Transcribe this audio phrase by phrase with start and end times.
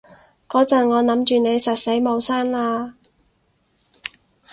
[0.49, 2.93] 嗰陣我諗住你實死冇生喇